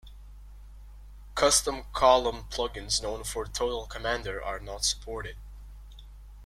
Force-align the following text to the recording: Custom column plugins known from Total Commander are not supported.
Custom 1.35 1.83
column 1.93 2.45
plugins 2.49 3.03
known 3.03 3.23
from 3.23 3.51
Total 3.53 3.85
Commander 3.85 4.43
are 4.43 4.59
not 4.59 4.83
supported. 4.83 5.35